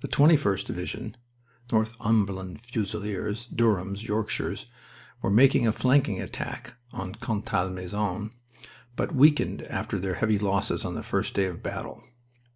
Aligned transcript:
The 0.00 0.08
21st 0.08 0.64
Division 0.64 1.16
Northumberland 1.70 2.62
Fusiliers, 2.66 3.46
Durhams, 3.46 4.02
Yorkshires 4.02 4.66
were 5.22 5.30
making 5.30 5.68
a 5.68 5.72
flanking 5.72 6.20
attack 6.20 6.74
on 6.92 7.14
Contalmaison, 7.14 8.32
but 8.96 9.14
weakened 9.14 9.62
after 9.62 10.00
their 10.00 10.14
heavy 10.14 10.40
losses 10.40 10.84
on 10.84 10.96
the 10.96 11.04
first 11.04 11.34
day 11.34 11.44
of 11.44 11.62
battle. 11.62 12.02